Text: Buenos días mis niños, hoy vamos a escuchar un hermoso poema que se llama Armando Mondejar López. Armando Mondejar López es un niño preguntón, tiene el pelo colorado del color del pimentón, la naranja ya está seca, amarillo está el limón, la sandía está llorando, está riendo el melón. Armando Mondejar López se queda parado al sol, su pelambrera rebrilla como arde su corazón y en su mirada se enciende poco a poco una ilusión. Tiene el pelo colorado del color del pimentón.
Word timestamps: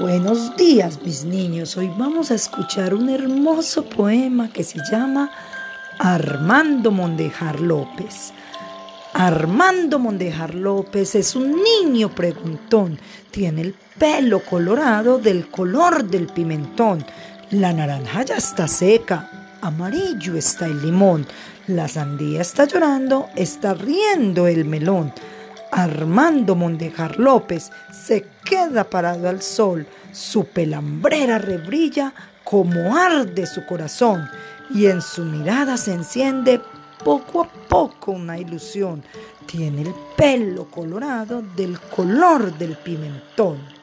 Buenos 0.00 0.56
días 0.56 1.00
mis 1.02 1.24
niños, 1.24 1.76
hoy 1.76 1.90
vamos 1.96 2.30
a 2.30 2.34
escuchar 2.34 2.92
un 2.92 3.08
hermoso 3.08 3.84
poema 3.84 4.52
que 4.52 4.62
se 4.62 4.78
llama 4.90 5.30
Armando 5.98 6.90
Mondejar 6.90 7.60
López. 7.60 8.32
Armando 9.14 9.98
Mondejar 9.98 10.54
López 10.54 11.14
es 11.14 11.34
un 11.34 11.62
niño 11.62 12.14
preguntón, 12.14 12.98
tiene 13.30 13.62
el 13.62 13.74
pelo 13.98 14.40
colorado 14.40 15.18
del 15.18 15.48
color 15.48 16.04
del 16.04 16.26
pimentón, 16.26 17.04
la 17.50 17.72
naranja 17.72 18.22
ya 18.22 18.36
está 18.36 18.68
seca, 18.68 19.56
amarillo 19.62 20.36
está 20.36 20.66
el 20.66 20.82
limón, 20.82 21.26
la 21.68 21.88
sandía 21.88 22.42
está 22.42 22.66
llorando, 22.66 23.30
está 23.34 23.72
riendo 23.72 24.46
el 24.46 24.66
melón. 24.66 25.12
Armando 25.76 26.54
Mondejar 26.54 27.18
López 27.18 27.70
se 27.92 28.24
queda 28.46 28.84
parado 28.84 29.28
al 29.28 29.42
sol, 29.42 29.86
su 30.10 30.46
pelambrera 30.46 31.36
rebrilla 31.36 32.14
como 32.44 32.96
arde 32.96 33.44
su 33.44 33.66
corazón 33.66 34.26
y 34.74 34.86
en 34.86 35.02
su 35.02 35.22
mirada 35.26 35.76
se 35.76 35.92
enciende 35.92 36.62
poco 37.04 37.42
a 37.42 37.48
poco 37.68 38.12
una 38.12 38.38
ilusión. 38.38 39.02
Tiene 39.44 39.82
el 39.82 39.94
pelo 40.16 40.64
colorado 40.70 41.42
del 41.54 41.78
color 41.78 42.56
del 42.56 42.78
pimentón. 42.78 43.75